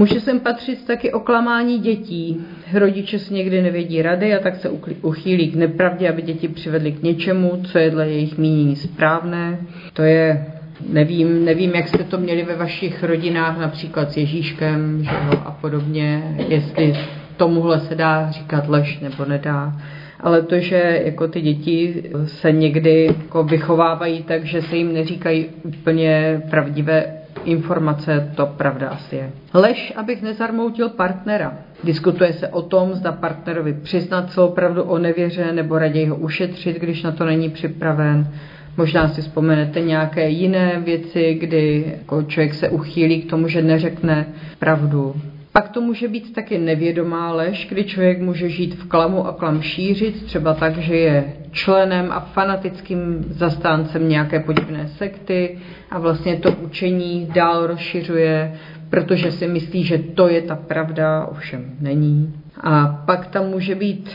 Může 0.00 0.20
sem 0.20 0.40
patřit 0.40 0.86
taky 0.86 1.12
oklamání 1.12 1.78
dětí. 1.78 2.40
Rodiče 2.72 3.18
si 3.18 3.34
někdy 3.34 3.62
nevědí 3.62 4.02
rady 4.02 4.34
a 4.34 4.38
tak 4.38 4.56
se 4.56 4.70
uchýlí 5.02 5.50
k 5.50 5.56
nepravdě, 5.56 6.08
aby 6.08 6.22
děti 6.22 6.48
přivedli 6.48 6.92
k 6.92 7.02
něčemu, 7.02 7.62
co 7.64 7.78
je 7.78 7.90
dle 7.90 8.08
jejich 8.08 8.38
mínění 8.38 8.76
správné. 8.76 9.58
To 9.92 10.02
je, 10.02 10.46
nevím, 10.88 11.44
nevím, 11.44 11.74
jak 11.74 11.88
jste 11.88 12.04
to 12.04 12.18
měli 12.18 12.42
ve 12.42 12.56
vašich 12.56 13.04
rodinách, 13.04 13.58
například 13.58 14.12
s 14.12 14.16
Ježíškem 14.16 15.04
že 15.04 15.10
jo, 15.26 15.42
a 15.44 15.50
podobně, 15.50 16.36
jestli 16.48 16.94
tomuhle 17.36 17.80
se 17.80 17.94
dá 17.94 18.30
říkat 18.30 18.68
lež 18.68 19.00
nebo 19.00 19.24
nedá. 19.24 19.72
Ale 20.20 20.42
to, 20.42 20.58
že 20.58 21.00
jako 21.04 21.28
ty 21.28 21.40
děti 21.40 22.02
se 22.24 22.52
někdy 22.52 23.06
jako 23.06 23.44
vychovávají 23.44 24.22
tak, 24.22 24.44
že 24.44 24.62
se 24.62 24.76
jim 24.76 24.94
neříkají 24.94 25.46
úplně 25.64 26.42
pravdivé 26.50 27.19
informace, 27.44 28.32
to 28.36 28.46
pravda 28.46 28.88
asi 28.88 29.16
je. 29.16 29.30
Lež, 29.54 29.92
abych 29.96 30.22
nezarmoutil 30.22 30.88
partnera. 30.88 31.52
Diskutuje 31.84 32.32
se 32.32 32.48
o 32.48 32.62
tom, 32.62 32.94
zda 32.94 33.12
partnerovi 33.12 33.72
přiznat 33.72 34.32
celou 34.32 34.48
pravdu 34.48 34.82
o 34.82 34.98
nevěře 34.98 35.52
nebo 35.52 35.78
raději 35.78 36.06
ho 36.06 36.16
ušetřit, 36.16 36.80
když 36.80 37.02
na 37.02 37.12
to 37.12 37.24
není 37.24 37.50
připraven. 37.50 38.28
Možná 38.76 39.08
si 39.08 39.22
vzpomenete 39.22 39.80
nějaké 39.80 40.28
jiné 40.28 40.80
věci, 40.84 41.34
kdy 41.34 41.84
jako 41.98 42.22
člověk 42.22 42.54
se 42.54 42.68
uchýlí 42.68 43.22
k 43.22 43.30
tomu, 43.30 43.48
že 43.48 43.62
neřekne 43.62 44.26
pravdu. 44.58 45.14
Pak 45.52 45.68
to 45.68 45.80
může 45.80 46.08
být 46.08 46.34
taky 46.34 46.58
nevědomá 46.58 47.32
lež, 47.32 47.66
kdy 47.68 47.84
člověk 47.84 48.20
může 48.20 48.48
žít 48.48 48.74
v 48.74 48.88
klamu 48.88 49.26
a 49.26 49.32
klam 49.32 49.62
šířit, 49.62 50.24
třeba 50.24 50.54
tak, 50.54 50.78
že 50.78 50.96
je 50.96 51.32
členem 51.52 52.12
a 52.12 52.20
fanatickým 52.20 53.24
zastáncem 53.30 54.08
nějaké 54.08 54.40
podivné 54.40 54.88
sekty 54.88 55.58
a 55.90 55.98
vlastně 55.98 56.36
to 56.36 56.52
učení 56.52 57.28
dál 57.34 57.66
rozšiřuje, 57.66 58.52
protože 58.90 59.32
si 59.32 59.48
myslí, 59.48 59.84
že 59.84 59.98
to 59.98 60.28
je 60.28 60.42
ta 60.42 60.56
pravda, 60.56 61.26
ovšem 61.30 61.64
není. 61.80 62.34
A 62.60 62.86
pak 63.06 63.26
tam 63.26 63.46
může 63.46 63.74
být 63.74 64.10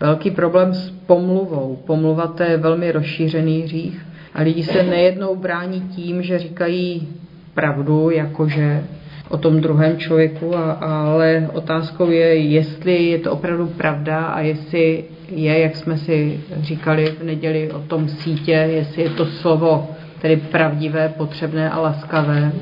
velký 0.00 0.30
problém 0.30 0.74
s 0.74 0.90
pomluvou. 0.90 1.78
Pomluva 1.86 2.26
to 2.26 2.42
je 2.42 2.56
velmi 2.56 2.92
rozšířený 2.92 3.62
hřích 3.62 4.06
a 4.34 4.42
lidi 4.42 4.62
se 4.62 4.82
nejednou 4.82 5.36
brání 5.36 5.80
tím, 5.80 6.22
že 6.22 6.38
říkají 6.38 7.08
pravdu, 7.54 8.10
jakože 8.10 8.84
o 9.28 9.38
tom 9.38 9.60
druhém 9.60 9.98
člověku, 9.98 10.56
ale 10.80 11.48
otázkou 11.52 12.10
je, 12.10 12.34
jestli 12.34 13.04
je 13.04 13.18
to 13.18 13.32
opravdu 13.32 13.66
pravda 13.66 14.26
a 14.26 14.40
jestli 14.40 15.04
je, 15.34 15.58
jak 15.58 15.76
jsme 15.76 15.98
si 15.98 16.40
říkali 16.60 17.06
v 17.20 17.24
neděli 17.24 17.70
o 17.72 17.78
tom 17.78 18.08
sítě, 18.08 18.52
jestli 18.52 19.02
je 19.02 19.10
to 19.10 19.26
slovo 19.26 19.90
tedy 20.20 20.36
pravdivé, 20.36 21.08
potřebné 21.08 21.70
a 21.70 21.80
laskavé 21.80 22.52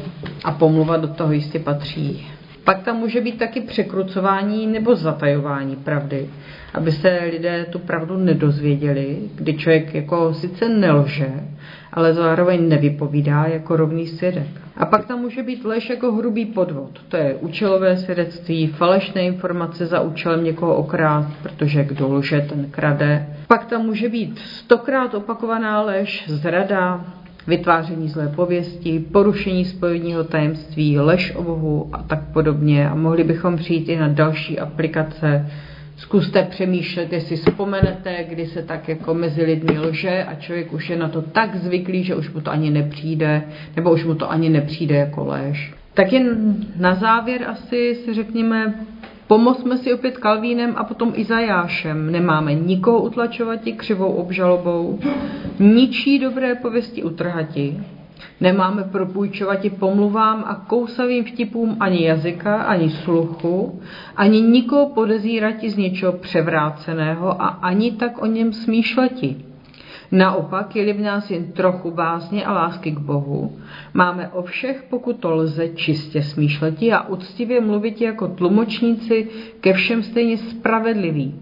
a 0.44 0.52
pomluva 0.52 0.96
do 0.96 1.08
toho 1.08 1.32
jistě 1.32 1.58
patří. 1.58 2.26
Pak 2.70 2.82
tam 2.82 2.96
může 2.96 3.20
být 3.20 3.38
taky 3.38 3.60
překrucování 3.60 4.66
nebo 4.66 4.94
zatajování 4.94 5.76
pravdy, 5.76 6.30
aby 6.74 6.92
se 6.92 7.20
lidé 7.30 7.66
tu 7.70 7.78
pravdu 7.78 8.16
nedozvěděli, 8.16 9.18
kdy 9.34 9.54
člověk 9.54 9.94
jako 9.94 10.34
sice 10.34 10.68
nelže, 10.68 11.30
ale 11.92 12.14
zároveň 12.14 12.68
nevypovídá 12.68 13.44
jako 13.44 13.76
rovný 13.76 14.06
svědek. 14.06 14.46
A 14.76 14.86
pak 14.86 15.06
tam 15.06 15.18
může 15.18 15.42
být 15.42 15.64
lež 15.64 15.90
jako 15.90 16.12
hrubý 16.12 16.46
podvod. 16.46 16.90
To 17.08 17.16
je 17.16 17.34
účelové 17.34 17.96
svědectví, 17.96 18.66
falešné 18.66 19.22
informace 19.22 19.86
za 19.86 20.00
účelem 20.00 20.44
někoho 20.44 20.74
okrást, 20.74 21.42
protože 21.42 21.84
kdo 21.84 22.14
lže, 22.14 22.40
ten 22.40 22.70
krade. 22.70 23.26
Pak 23.46 23.64
tam 23.64 23.82
může 23.82 24.08
být 24.08 24.38
stokrát 24.38 25.14
opakovaná 25.14 25.82
lež, 25.82 26.24
zrada, 26.26 27.04
vytváření 27.46 28.08
zlé 28.08 28.28
pověsti, 28.28 29.04
porušení 29.12 29.64
spojního 29.64 30.24
tajemství, 30.24 30.98
lež 30.98 31.34
o 31.36 31.42
Bohu 31.42 31.90
a 31.92 32.02
tak 32.02 32.22
podobně. 32.32 32.88
A 32.88 32.94
mohli 32.94 33.24
bychom 33.24 33.56
přijít 33.56 33.88
i 33.88 33.96
na 33.96 34.08
další 34.08 34.58
aplikace. 34.58 35.50
Zkuste 35.96 36.42
přemýšlet, 36.42 37.12
jestli 37.12 37.36
vzpomenete, 37.36 38.24
kdy 38.28 38.46
se 38.46 38.62
tak 38.62 38.88
jako 38.88 39.14
mezi 39.14 39.42
lidmi 39.42 39.78
lže 39.78 40.24
a 40.24 40.34
člověk 40.34 40.72
už 40.72 40.90
je 40.90 40.96
na 40.96 41.08
to 41.08 41.22
tak 41.22 41.56
zvyklý, 41.56 42.04
že 42.04 42.14
už 42.14 42.30
mu 42.30 42.40
to 42.40 42.50
ani 42.50 42.70
nepřijde, 42.70 43.42
nebo 43.76 43.92
už 43.92 44.04
mu 44.04 44.14
to 44.14 44.30
ani 44.30 44.48
nepřijde 44.48 44.96
jako 44.96 45.24
lež. 45.24 45.74
Tak 45.94 46.12
jen 46.12 46.56
na 46.76 46.94
závěr 46.94 47.44
asi 47.48 47.94
si 47.94 48.14
řekněme, 48.14 48.74
Pomozme 49.30 49.76
si 49.78 49.94
opět 49.94 50.18
Kalvínem 50.18 50.74
a 50.76 50.84
potom 50.84 51.12
Izajášem. 51.14 52.12
Nemáme 52.12 52.54
nikoho 52.54 53.02
utlačovati 53.02 53.72
křivou 53.72 54.12
obžalobou, 54.12 54.98
ničí 55.58 56.18
dobré 56.18 56.54
pověsti 56.54 57.02
utrhati. 57.02 57.80
Nemáme 58.40 58.84
propůjčovati 58.84 59.70
pomluvám 59.70 60.44
a 60.46 60.54
kousavým 60.54 61.24
vtipům 61.24 61.76
ani 61.80 62.06
jazyka, 62.06 62.62
ani 62.62 62.90
sluchu, 62.90 63.80
ani 64.16 64.40
nikoho 64.40 64.88
podezírati 64.88 65.70
z 65.70 65.76
něčeho 65.76 66.12
převráceného 66.12 67.42
a 67.42 67.46
ani 67.46 67.92
tak 67.92 68.22
o 68.22 68.26
něm 68.26 68.52
smýšleti. 68.52 69.36
Naopak, 70.12 70.76
je-li 70.76 70.92
v 70.92 71.00
nás 71.00 71.30
jen 71.30 71.52
trochu 71.52 71.90
bázně 71.90 72.44
a 72.44 72.52
lásky 72.52 72.90
k 72.90 72.98
Bohu, 72.98 73.58
máme 73.94 74.28
o 74.28 74.42
všech, 74.42 74.84
pokud 74.90 75.16
to 75.16 75.30
lze, 75.34 75.68
čistě 75.68 76.22
smýšleti 76.22 76.92
a 76.92 77.08
uctivě 77.08 77.60
mluvit 77.60 78.00
jako 78.00 78.28
tlumočníci 78.28 79.28
ke 79.60 79.72
všem 79.72 80.02
stejně 80.02 80.36
spravedliví. 80.36 81.34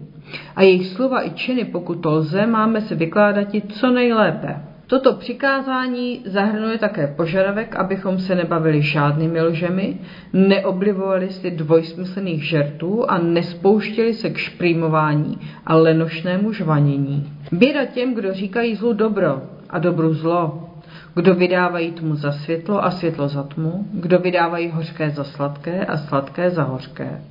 A 0.55 0.61
jejich 0.61 0.87
slova 0.87 1.27
i 1.27 1.31
činy, 1.31 1.65
pokud 1.65 1.95
to 1.95 2.11
lze, 2.11 2.45
máme 2.47 2.81
se 2.81 2.95
vykládat 2.95 3.47
co 3.69 3.91
nejlépe. 3.91 4.68
Toto 4.89 5.13
přikázání 5.13 6.21
zahrnuje 6.25 6.77
také 6.77 7.07
požadavek, 7.07 7.75
abychom 7.75 8.19
se 8.19 8.35
nebavili 8.35 8.81
žádnými 8.81 9.41
lžemi, 9.41 9.97
neoblivovali 10.33 11.29
si 11.29 11.51
dvojsmyslných 11.51 12.49
žertů 12.49 13.09
a 13.09 13.17
nespouštěli 13.17 14.13
se 14.13 14.29
k 14.29 14.37
šprýmování 14.37 15.37
a 15.65 15.75
lenošnému 15.75 16.53
žvanění. 16.53 17.33
Běda 17.51 17.85
těm, 17.85 18.13
kdo 18.13 18.33
říkají 18.33 18.75
zlu 18.75 18.93
dobro 18.93 19.41
a 19.69 19.79
dobru 19.79 20.13
zlo, 20.13 20.69
kdo 21.15 21.35
vydávají 21.35 21.91
tmu 21.91 22.15
za 22.15 22.31
světlo 22.31 22.85
a 22.85 22.91
světlo 22.91 23.27
za 23.27 23.43
tmu, 23.43 23.85
kdo 23.93 24.19
vydávají 24.19 24.69
hořké 24.69 25.09
za 25.09 25.23
sladké 25.23 25.85
a 25.85 25.97
sladké 25.97 26.49
za 26.49 26.63
hořké, 26.63 27.21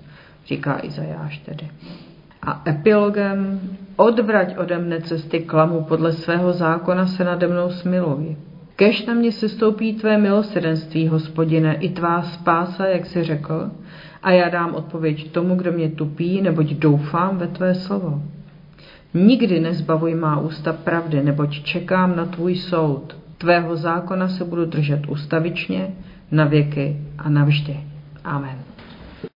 říká 0.46 0.78
Izajáš 0.82 1.38
tedy. 1.38 1.68
A 2.42 2.62
epilogem 2.66 3.60
odvrať 3.98 4.54
ode 4.56 4.78
mne 4.78 5.02
cesty 5.02 5.42
klamu, 5.42 5.84
podle 5.84 6.14
svého 6.14 6.52
zákona 6.52 7.06
se 7.06 7.24
nade 7.24 7.48
mnou 7.48 7.70
smiluj. 7.70 8.37
Kež 8.76 9.06
na 9.06 9.14
mě 9.14 9.32
se 9.32 9.48
stoupí 9.48 9.94
tvé 9.94 10.18
milosrdenství, 10.18 11.08
hospodine, 11.08 11.74
i 11.74 11.88
tvá 11.88 12.22
spása, 12.22 12.87
jak 12.87 13.06
jsi 13.06 13.24
řekl, 13.24 13.70
a 14.22 14.30
já 14.30 14.48
dám 14.48 14.74
odpověď 14.74 15.30
tomu, 15.30 15.56
kdo 15.56 15.72
mě 15.72 15.88
tupí, 15.88 16.42
neboť 16.42 16.66
doufám 16.66 17.38
ve 17.38 17.46
tvé 17.46 17.74
slovo. 17.74 18.22
Nikdy 19.14 19.61
nezbavuj 19.61 20.14
má 20.14 20.40
ústa 20.40 20.72
pravdy, 20.72 21.22
neboť 21.22 21.62
čekám 21.62 22.16
na 22.16 22.26
tvůj 22.26 22.56
soud. 22.56 23.16
Tvého 23.38 23.76
zákona 23.76 24.28
se 24.28 24.44
budu 24.44 24.64
držet 24.64 25.06
ustavičně, 25.08 25.94
na 26.30 26.44
věky 26.44 26.96
a 27.18 27.28
navždy. 27.28 27.80
Amen. 28.24 28.58